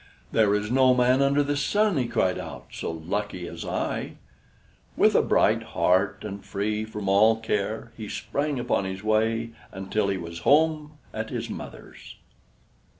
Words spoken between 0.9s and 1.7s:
man under the